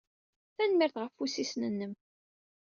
Tanemmirt 0.55 0.95
ɣef 1.01 1.13
wussisen-nnem. 1.19 1.93